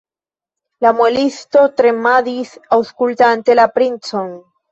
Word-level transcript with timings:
La 0.85 0.93
muelisto 1.01 1.65
tremadis, 1.81 2.55
aŭskultante 2.79 3.59
la 3.61 3.67
princon. 3.79 4.35